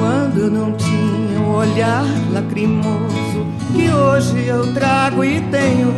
Quando 0.00 0.50
não 0.50 0.72
tinha 0.76 0.99
olhar 1.60 2.04
lacrimoso 2.32 3.46
que 3.74 3.90
hoje 3.90 4.46
eu 4.46 4.72
trago 4.72 5.22
e 5.22 5.40
tenho. 5.42 5.94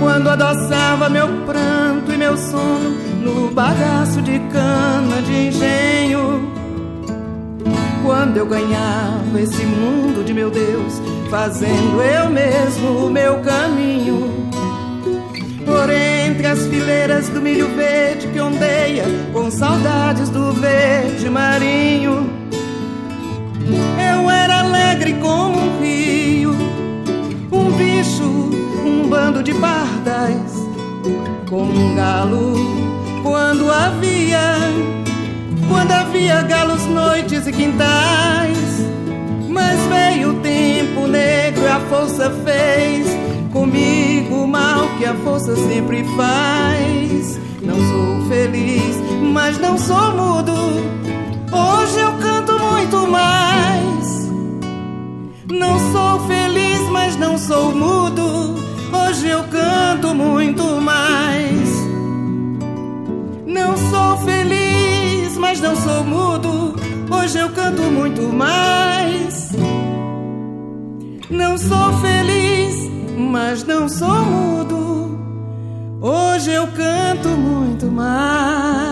Quando 0.00 0.28
adoçava 0.28 1.08
meu 1.08 1.28
pranto 1.46 2.12
e 2.12 2.16
meu 2.16 2.36
sono 2.36 2.90
no 3.22 3.50
bagaço 3.50 4.20
de 4.22 4.38
cana 4.52 5.22
de 5.22 5.48
engenho. 5.48 6.52
Quando 8.04 8.36
eu 8.36 8.46
ganhava 8.46 9.40
esse 9.40 9.64
mundo 9.64 10.24
de 10.24 10.34
meu 10.34 10.50
Deus, 10.50 11.00
fazendo 11.30 12.02
eu 12.02 12.28
mesmo 12.28 13.06
o 13.06 13.10
meu 13.10 13.38
caminho. 13.38 14.50
Por 15.64 15.88
entre 15.90 16.46
as 16.46 16.66
fileiras 16.66 17.28
do 17.30 17.40
milho 17.40 17.74
verde 17.74 18.28
que 18.28 18.40
ondeia, 18.40 19.04
com 19.32 19.50
saudades 19.50 20.28
do 20.28 20.52
verde 20.52 21.30
marinho. 21.30 22.43
Eu 23.66 24.30
era 24.30 24.60
alegre 24.60 25.14
como 25.14 25.58
um 25.58 25.80
rio, 25.80 26.52
um 27.50 27.70
bicho, 27.72 28.24
um 28.84 29.08
bando 29.08 29.42
de 29.42 29.54
pardais, 29.54 30.52
como 31.48 31.72
um 31.72 31.94
galo 31.94 32.54
quando 33.22 33.70
havia, 33.70 34.58
quando 35.68 35.92
havia 35.92 36.42
galos, 36.42 36.84
noites 36.86 37.46
e 37.46 37.52
quintais. 37.52 38.84
Mas 39.48 39.78
veio 39.86 40.30
o 40.32 40.40
tempo 40.40 41.06
negro 41.06 41.62
e 41.62 41.68
a 41.68 41.80
força 41.88 42.30
fez 42.44 43.06
comigo 43.50 44.42
o 44.42 44.46
mal 44.46 44.88
que 44.98 45.06
a 45.06 45.14
força 45.14 45.56
sempre 45.56 46.04
faz. 46.16 47.38
Não 47.62 47.76
sou 47.76 48.28
feliz, 48.28 48.96
mas 49.32 49.58
não 49.58 49.78
sou 49.78 50.12
mudo. 50.12 50.52
Hoje 51.50 52.00
eu 52.00 52.12
canto 52.18 52.58
muito 52.58 53.06
mais. 53.06 53.53
Não 55.58 55.78
sou 55.92 56.20
feliz, 56.26 56.80
mas 56.90 57.16
não 57.16 57.38
sou 57.38 57.72
mudo. 57.72 58.56
Hoje 58.92 59.28
eu 59.28 59.44
canto 59.44 60.14
muito 60.14 60.64
mais. 60.80 61.68
Não 63.46 63.76
sou 63.76 64.16
feliz, 64.24 65.36
mas 65.38 65.60
não 65.60 65.76
sou 65.76 66.02
mudo. 66.04 66.74
Hoje 67.08 67.38
eu 67.38 67.50
canto 67.50 67.82
muito 67.82 68.22
mais. 68.22 69.52
Não 71.30 71.56
sou 71.56 71.92
feliz, 72.00 72.90
mas 73.16 73.64
não 73.64 73.88
sou 73.88 74.24
mudo. 74.24 75.18
Hoje 76.00 76.50
eu 76.52 76.66
canto 76.66 77.28
muito 77.28 77.86
mais. 77.86 78.83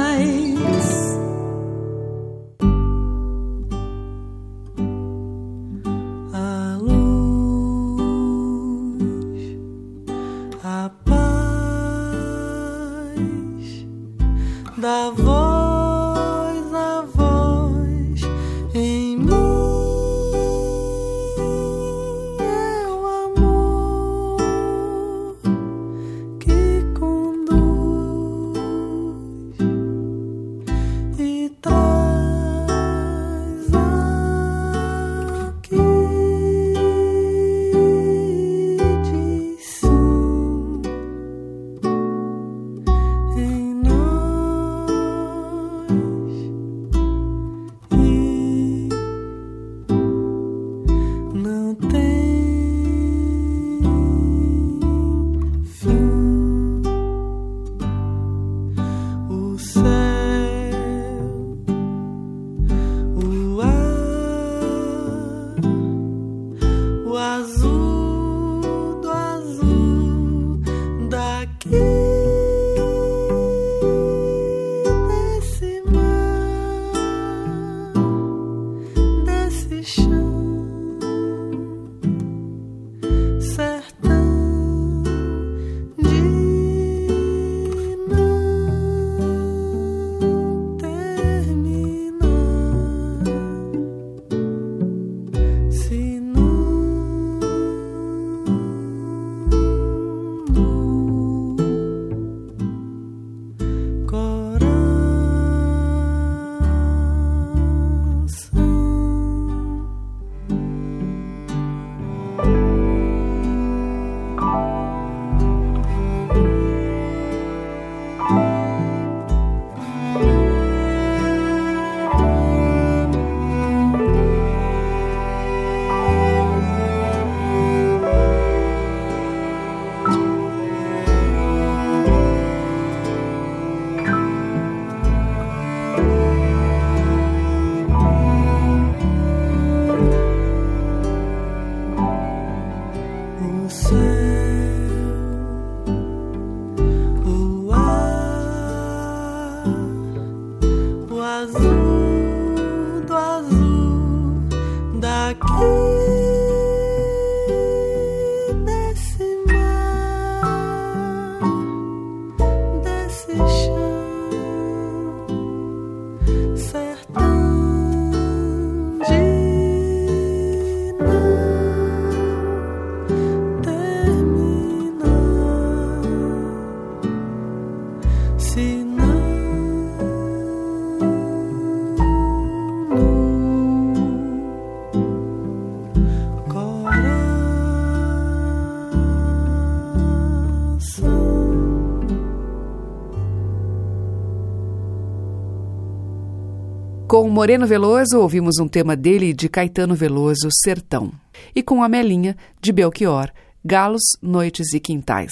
Com 197.12 197.28
Moreno 197.28 197.66
Veloso, 197.66 198.18
ouvimos 198.20 198.58
um 198.58 198.66
tema 198.66 198.96
dele 198.96 199.34
de 199.34 199.46
Caetano 199.46 199.94
Veloso, 199.94 200.48
Sertão. 200.64 201.12
E 201.54 201.62
com 201.62 201.82
Amelinha, 201.82 202.34
de 202.58 202.72
Belchior, 202.72 203.28
Galos, 203.62 204.00
Noites 204.22 204.72
e 204.72 204.80
Quintais. 204.80 205.30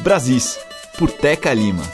Brasis, 0.00 0.58
por 0.98 1.12
Teca 1.12 1.54
Lima. 1.54 1.84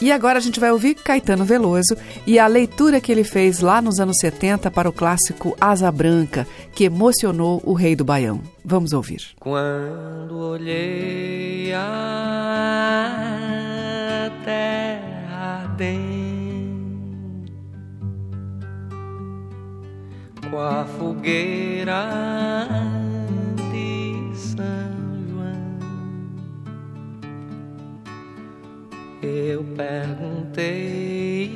E 0.00 0.12
agora 0.12 0.38
a 0.38 0.40
gente 0.40 0.60
vai 0.60 0.70
ouvir 0.70 0.94
Caetano 0.94 1.44
Veloso 1.44 1.96
e 2.24 2.38
a 2.38 2.46
leitura 2.46 3.00
que 3.00 3.10
ele 3.10 3.24
fez 3.24 3.58
lá 3.58 3.82
nos 3.82 3.98
anos 3.98 4.18
70 4.20 4.70
para 4.70 4.88
o 4.88 4.92
clássico 4.92 5.56
Asa 5.60 5.90
Branca, 5.90 6.46
que 6.72 6.84
emocionou 6.84 7.60
o 7.64 7.72
rei 7.72 7.96
do 7.96 8.04
Baião. 8.04 8.40
Vamos 8.64 8.92
ouvir. 8.92 9.30
Quando 9.40 10.38
olhei 10.38 11.72
a 11.74 13.32
ardente 15.82 17.52
com 20.48 20.58
a 20.58 20.84
fogueira 20.84 22.68
de 23.72 24.36
São 24.36 24.62
Eu 29.22 29.64
perguntei 29.76 31.50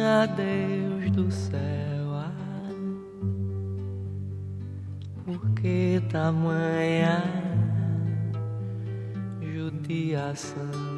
a 0.00 0.26
Deus 0.26 1.10
do 1.10 1.30
céu 1.30 2.12
ah, 2.12 2.30
por 5.24 5.50
que 5.54 6.02
tamanha 6.10 7.22
judiação. 9.40 10.95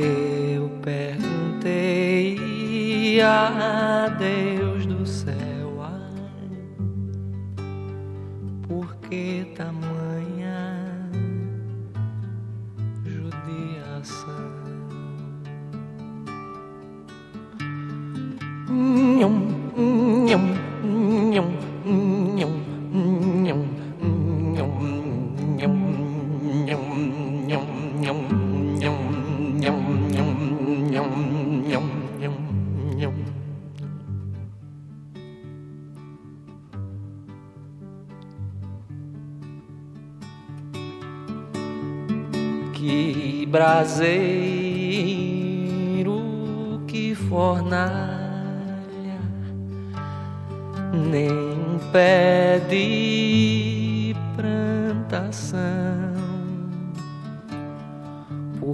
Eu 0.00 0.70
perguntei 0.82 2.36
a 3.20 4.08
Deus 4.18 4.67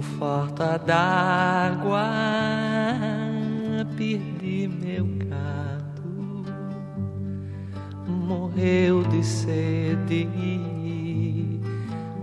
por 0.05 0.17
falta 0.19 0.77
d'água 0.77 2.07
perdi 3.97 4.67
meu 4.67 5.05
gado. 5.27 6.45
Morreu 8.07 9.03
de 9.03 9.23
sede 9.23 10.27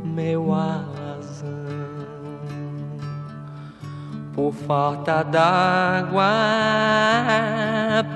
meu 0.05 0.53
alazão 0.55 1.49
por 4.33 4.53
falta 4.53 5.23
d'água 5.23 6.25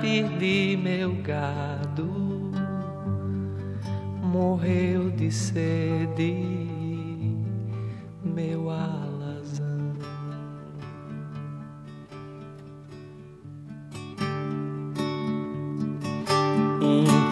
perdi 0.01 0.79
meu 0.81 1.15
gado, 1.21 2.51
morreu 4.23 5.11
de 5.11 5.31
sede 5.31 6.56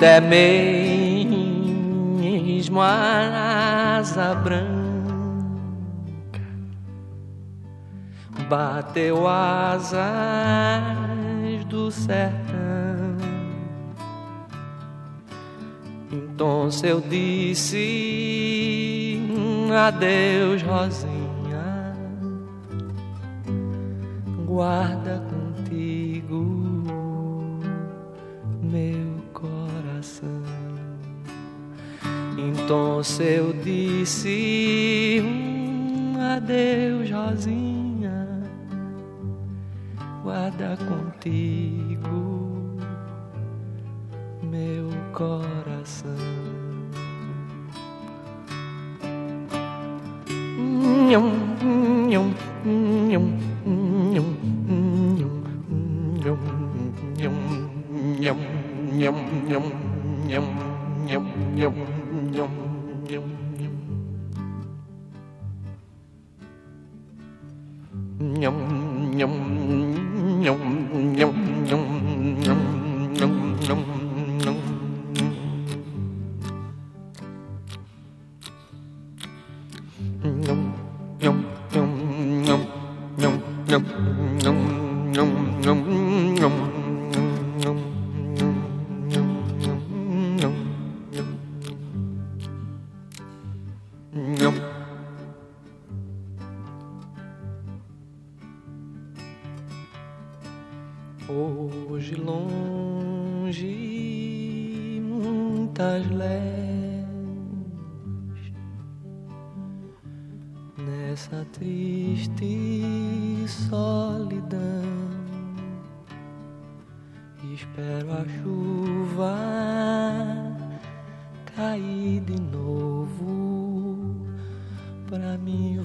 Até 0.05 0.21
mesmo 0.21 1.49
a 2.79 3.97
asa 3.97 4.35
branca 4.35 4.61
bateu 8.47 9.27
asas 9.27 10.05
do 11.67 11.89
sertão. 11.89 13.17
Então 16.11 16.69
eu 16.83 17.01
disse 17.01 19.19
adeus, 19.75 20.61
Rosinha, 20.61 21.95
guarda 24.45 25.24
Então 32.65 32.99
eu 33.19 33.53
disse 33.53 35.21
adeus, 36.35 37.11
Rosinha, 37.11 38.41
guarda 40.23 40.75
contigo 40.87 42.75
meu 44.41 44.89
coração. 45.13 46.09
Nhum, 50.57 52.09
nhum, 52.09 52.33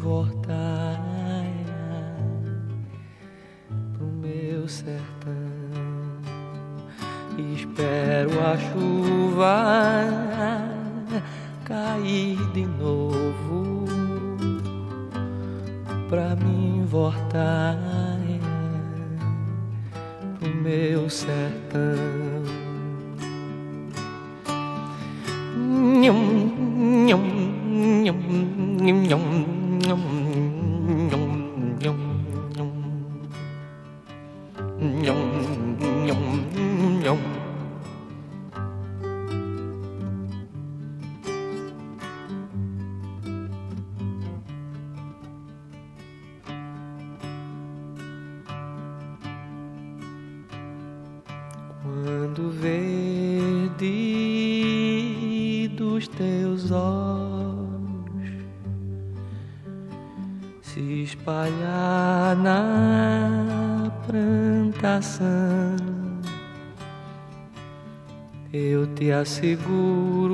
pra 0.00 0.06
me 0.06 0.06
voltar 0.06 0.98
pro 3.92 4.06
meu 4.06 4.68
sertão. 4.68 5.32
Espero 7.54 8.30
a 8.40 8.56
chuva 8.58 9.84
cair 11.64 12.38
de 12.52 12.66
novo 12.66 13.84
pra 16.08 16.34
mim 16.36 16.84
voltar 16.86 17.89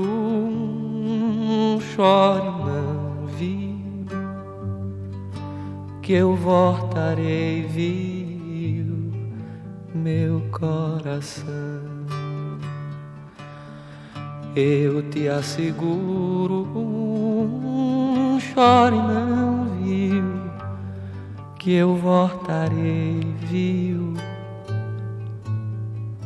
um 0.09 0.87
chore 1.81 2.47
não 2.47 3.27
vi, 3.27 3.79
que 6.03 6.15
eu 6.15 6.35
voltarei 6.35 7.63
vivo 7.63 9.13
meu 9.95 10.41
coração. 10.51 11.45
Eu 14.55 15.03
te 15.11 15.29
asseguro, 15.29 16.67
chore 18.41 18.97
não 18.97 19.67
viu, 19.83 20.25
que 21.59 21.75
eu 21.75 21.95
voltarei 21.97 23.21
viu 23.51 24.15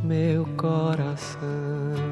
meu 0.05 0.45
coração. 0.57 2.10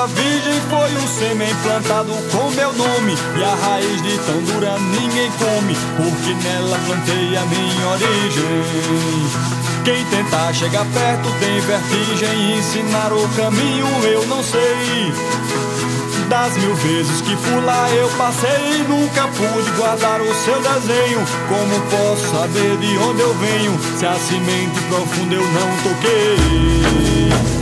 Da 0.00 0.06
mata 0.06 0.06
virgem 0.06 0.60
foi 0.68 0.96
um 0.96 1.06
sêmen 1.06 1.54
plantado 1.62 2.12
com 2.30 2.50
meu 2.52 2.72
nome. 2.72 3.14
E 3.36 3.44
a 3.44 3.54
raiz 3.54 4.02
de 4.02 4.18
tão 4.18 4.42
dura 4.42 4.78
ninguém 4.78 5.30
come 5.32 5.76
Porque 5.96 6.34
nela 6.42 6.78
plantei 6.86 7.36
a 7.36 7.42
minha 7.42 7.88
origem. 7.88 8.64
Quem 9.84 10.04
tentar 10.06 10.52
chegar 10.54 10.86
perto 10.86 11.28
tem 11.40 11.60
vertigem 11.60 12.58
Ensinar 12.58 13.12
o 13.12 13.28
caminho 13.30 13.86
eu 14.04 14.26
não 14.26 14.42
sei. 14.42 15.12
Das 16.28 16.56
mil 16.58 16.74
vezes 16.76 17.20
que 17.22 17.36
por 17.36 17.64
lá 17.64 17.90
eu 17.90 18.08
passei 18.10 18.84
Nunca 18.88 19.26
pude 19.28 19.70
guardar 19.72 20.20
o 20.20 20.34
seu 20.34 20.60
desenho. 20.60 21.24
Como 21.48 21.80
posso 21.90 22.30
saber 22.30 22.76
de 22.78 22.98
onde 22.98 23.20
eu 23.20 23.34
venho? 23.34 23.78
Se 23.98 24.06
a 24.06 24.14
semente 24.14 24.80
profunda 24.88 25.34
eu 25.34 25.42
não 25.42 25.76
toquei 25.82 27.59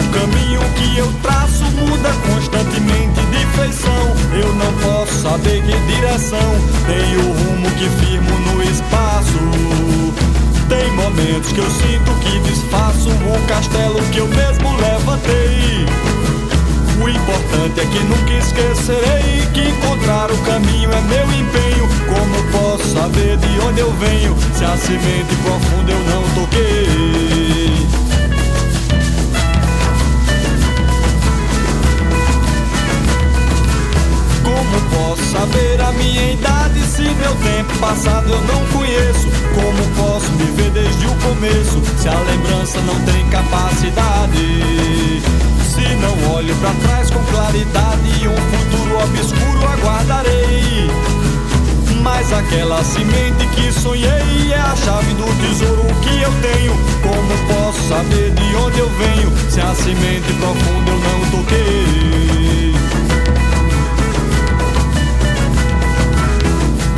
Longo 0.00 0.12
caminho 0.12 0.60
que 0.76 0.98
eu 0.98 1.12
traço 1.22 1.64
muda 1.64 2.10
constantemente 2.26 3.20
de 3.20 3.46
feição. 3.58 4.16
Eu 4.32 4.54
não 4.54 4.72
posso 4.74 5.12
saber 5.22 5.62
que 5.62 5.94
direção 5.94 6.38
tem 6.86 7.16
o 7.16 7.32
rumo 7.32 7.70
que 7.72 7.88
firmo 8.00 8.30
no 8.38 8.62
espaço. 8.62 9.38
Tem 10.68 10.90
momentos 10.92 11.52
que 11.52 11.58
eu 11.58 11.70
sinto 11.70 12.14
que 12.22 12.38
desfaço 12.48 13.10
o 13.10 13.46
castelo 13.46 14.00
que 14.10 14.18
eu 14.18 14.28
mesmo 14.28 14.74
levantei. 14.76 15.84
O 17.02 17.08
importante 17.08 17.80
é 17.80 17.84
que 17.84 17.98
nunca 18.04 18.32
esquecerei 18.32 19.46
que 19.52 19.68
encontrar 19.68 20.30
o 20.30 20.38
caminho 20.38 20.90
é 20.92 21.00
meu 21.02 21.24
empenho. 21.24 21.88
Como 22.08 22.42
posso 22.52 22.94
saber 22.94 23.36
de 23.36 23.60
onde 23.60 23.80
eu 23.80 23.92
venho 23.94 24.34
se 24.54 24.64
a 24.64 24.76
semente 24.78 25.34
profunda 25.42 25.92
eu 25.92 26.00
não 26.04 26.22
toquei? 26.34 27.59
Posso 34.90 35.22
saber 35.32 35.80
a 35.80 35.92
minha 35.92 36.32
idade 36.32 36.80
se 36.86 37.02
meu 37.02 37.34
tempo 37.36 37.78
passado 37.78 38.32
eu 38.32 38.40
não 38.42 38.66
conheço? 38.66 39.28
Como 39.54 39.96
posso 39.96 40.30
me 40.32 40.44
ver 40.52 40.70
desde 40.70 41.06
o 41.06 41.14
começo 41.16 41.82
se 41.98 42.08
a 42.08 42.18
lembrança 42.20 42.80
não 42.80 42.98
tem 43.00 43.26
capacidade? 43.28 45.22
Se 45.64 45.94
não 45.96 46.34
olho 46.34 46.54
pra 46.56 46.70
trás 46.86 47.10
com 47.10 47.22
claridade, 47.24 48.28
um 48.28 48.36
futuro 48.36 49.04
obscuro 49.04 49.66
aguardarei. 49.66 50.90
Mas 52.02 52.32
aquela 52.32 52.82
semente 52.82 53.46
que 53.54 53.72
sonhei 53.72 54.52
é 54.52 54.58
a 54.58 54.74
chave 54.76 55.12
do 55.14 55.26
tesouro 55.42 55.84
que 56.02 56.22
eu 56.22 56.32
tenho. 56.40 56.72
Como 57.02 57.54
posso 57.54 57.88
saber 57.88 58.30
de 58.30 58.56
onde 58.56 58.78
eu 58.78 58.88
venho 58.90 59.32
se 59.50 59.60
a 59.60 59.74
semente 59.74 60.32
profunda 60.34 60.90
eu 60.90 60.98
não 60.98 61.30
toquei? 61.30 62.59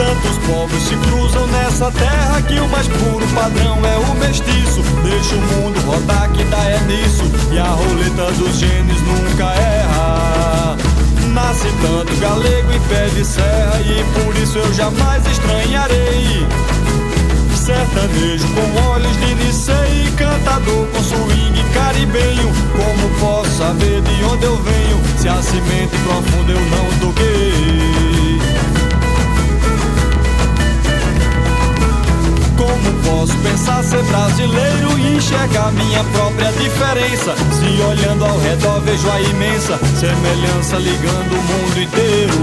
Tantos 0.03 0.37
povos 0.39 0.83
se 0.83 0.97
cruzam 0.97 1.47
nessa 1.47 1.89
terra 1.93 2.43
que 2.43 2.59
o 2.59 2.69
mais 2.71 2.89
puro 2.89 3.25
padrão 3.37 3.79
é 3.87 3.97
o 3.99 4.15
mestiço. 4.17 4.83
Deixa 5.05 5.37
o 5.37 5.41
mundo 5.41 5.81
rodar 5.87 6.29
que 6.33 6.43
dá 6.43 6.59
é 6.59 6.81
nisso. 6.89 7.23
E 7.53 7.59
a 7.59 7.69
roleta 7.69 8.33
dos 8.33 8.57
genes 8.59 9.01
nunca 9.03 9.45
erra. 9.55 10.77
Nasce 11.33 11.69
tanto 11.81 12.17
galego 12.21 12.73
em 12.73 12.81
pé 12.89 13.07
de 13.15 13.25
serra 13.25 13.81
e 13.81 14.05
por 14.13 14.37
isso 14.43 14.59
eu 14.59 14.75
jamais 14.75 15.25
estranharei. 15.25 16.49
Sertanejo 17.55 18.49
com 18.55 18.91
olhos 18.91 19.17
de 19.21 19.35
Nicei, 19.37 20.13
cantador 20.17 20.85
com 20.89 21.03
swing 21.05 21.63
caribenho. 21.73 22.51
Como 22.73 23.21
posso 23.21 23.57
saber 23.57 24.03
de 24.03 24.25
onde 24.25 24.47
eu 24.47 24.57
venho 24.57 25.01
se 25.17 25.29
a 25.29 25.41
semente 25.41 25.97
profunda 26.05 26.51
eu 26.51 26.61
não 26.61 26.99
toquei? 26.99 27.82
Posso 33.05 33.37
pensar 33.39 33.83
ser 33.85 34.03
brasileiro 34.05 34.99
e 34.99 35.17
enxergar 35.17 35.73
minha 35.73 36.03
própria 36.05 36.51
diferença? 36.53 37.35
Se 37.53 37.83
olhando 37.83 38.25
ao 38.25 38.39
redor 38.41 38.81
vejo 38.81 39.11
a 39.11 39.21
imensa 39.21 39.79
semelhança 39.99 40.77
ligando 40.77 41.33
o 41.33 41.43
mundo 41.43 41.81
inteiro. 41.81 42.35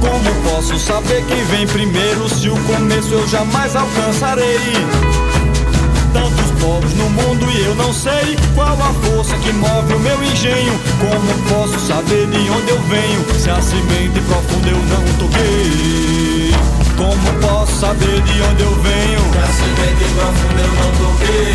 Como 0.00 0.50
posso 0.50 0.78
saber 0.78 1.24
quem 1.26 1.44
vem 1.44 1.66
primeiro 1.66 2.28
se 2.28 2.48
o 2.48 2.56
começo 2.64 3.12
eu 3.12 3.26
jamais 3.28 3.74
alcançarei? 3.74 4.58
Tantos 6.12 6.50
povos 6.60 6.94
no 6.94 7.10
mundo 7.10 7.46
e 7.50 7.64
eu 7.64 7.74
não 7.74 7.92
sei 7.92 8.36
qual 8.54 8.74
a 8.74 8.92
força 9.06 9.36
que 9.38 9.52
move 9.52 9.94
o 9.94 10.00
meu 10.00 10.22
engenho. 10.22 10.78
Como 11.00 11.48
posso 11.48 11.78
saber 11.86 12.26
de 12.26 12.50
onde 12.50 12.70
eu 12.70 12.78
venho 12.82 13.24
se 13.38 13.50
a 13.50 13.60
semente 13.60 14.20
profunda 14.28 14.68
eu 14.68 14.78
não 14.78 15.04
toquei? 15.18 16.53
Como 16.96 17.32
posso 17.40 17.74
saber 17.80 18.22
de 18.22 18.42
onde 18.42 18.62
eu 18.62 18.74
venho? 18.82 19.20
Se 19.32 19.38
a 19.38 19.46
semente 19.46 20.04
profunda 20.14 20.60
eu 20.62 20.72
não 20.74 20.90
toquei. 20.92 21.54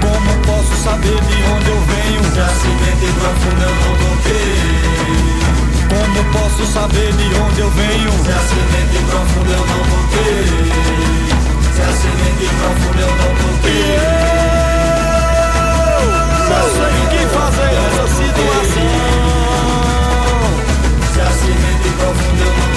Como 0.00 0.30
posso 0.46 0.74
saber 0.82 1.20
de 1.20 1.42
onde 1.44 1.68
eu 1.70 1.80
venho? 1.86 2.22
Se 2.32 2.40
a 2.40 2.48
semente 2.48 3.06
profunda 3.18 3.64
eu 3.64 3.74
não 3.74 3.94
toquei. 4.02 5.00
Como 5.90 6.24
posso 6.32 6.64
saber 6.72 7.12
de 7.12 7.34
onde 7.34 7.60
eu 7.60 7.70
venho? 7.70 8.10
Se 8.24 8.30
a 8.30 8.40
semente 8.50 8.98
profunda 9.08 9.52
eu 9.52 9.64
não 9.66 9.82
toquei. 9.90 10.44
Se 11.74 11.82
a 11.82 11.92
semente 11.92 12.46
profunda 12.58 13.00
eu 13.00 13.14
não 13.14 13.30
toquei. 13.36 13.94
Eu 16.40 16.58
não 16.58 16.66
sei 16.74 16.94
o 16.98 17.06
que 17.10 17.22
fazer 17.34 17.70
nessa 17.78 18.06
situação. 18.08 18.90
Se 21.12 21.20
a 21.20 21.30
semente 21.30 21.88
profunda 21.96 22.42
eu 22.42 22.52
não 22.58 22.69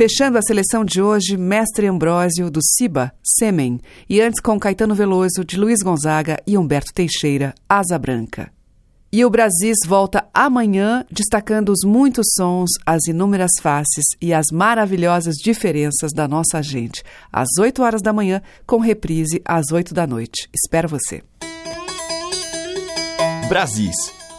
Fechando 0.00 0.38
a 0.38 0.40
seleção 0.40 0.82
de 0.82 1.02
hoje, 1.02 1.36
Mestre 1.36 1.86
Ambrósio, 1.86 2.50
do 2.50 2.60
Ciba, 2.62 3.12
Sêmen, 3.22 3.78
e 4.08 4.18
antes 4.18 4.40
com 4.40 4.58
Caetano 4.58 4.94
Veloso, 4.94 5.44
de 5.44 5.58
Luiz 5.58 5.82
Gonzaga 5.82 6.38
e 6.46 6.56
Humberto 6.56 6.90
Teixeira, 6.94 7.54
Asa 7.68 7.98
Branca. 7.98 8.50
E 9.12 9.22
o 9.26 9.28
Brasis 9.28 9.76
volta 9.86 10.26
amanhã, 10.32 11.04
destacando 11.12 11.68
os 11.68 11.80
muitos 11.84 12.28
sons, 12.34 12.70
as 12.86 13.08
inúmeras 13.08 13.50
faces 13.60 14.06
e 14.22 14.32
as 14.32 14.46
maravilhosas 14.50 15.34
diferenças 15.34 16.14
da 16.14 16.26
nossa 16.26 16.62
gente, 16.62 17.02
às 17.30 17.48
8 17.58 17.82
horas 17.82 18.00
da 18.00 18.10
manhã, 18.10 18.40
com 18.66 18.78
reprise 18.78 19.42
às 19.44 19.70
8 19.70 19.92
da 19.92 20.06
noite. 20.06 20.48
Espero 20.50 20.88
você. 20.88 21.22
Brasis. 23.50 23.96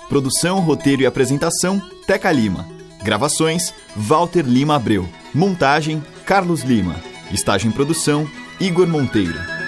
Produção, 0.09 0.59
roteiro 0.59 1.03
e 1.03 1.05
apresentação, 1.05 1.79
Teca 2.07 2.31
Lima. 2.31 2.80
Gravações, 3.03 3.73
Walter 3.95 4.43
Lima 4.43 4.75
Abreu. 4.75 5.07
Montagem, 5.33 6.03
Carlos 6.25 6.61
Lima. 6.61 6.95
Estágio 7.31 7.67
em 7.67 7.71
produção, 7.71 8.27
Igor 8.59 8.87
Monteiro. 8.87 9.60